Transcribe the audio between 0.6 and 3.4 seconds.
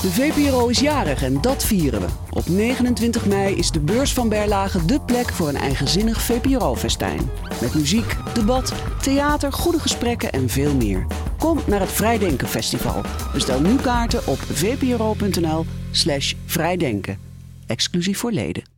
is jarig en dat vieren we. Op 29